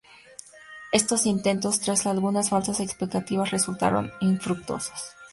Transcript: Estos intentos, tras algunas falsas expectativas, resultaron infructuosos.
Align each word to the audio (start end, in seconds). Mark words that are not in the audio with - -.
Estos 0.91 1.27
intentos, 1.27 1.79
tras 1.79 2.07
algunas 2.07 2.49
falsas 2.49 2.79
expectativas, 2.79 3.51
resultaron 3.51 4.11
infructuosos. 4.19 4.99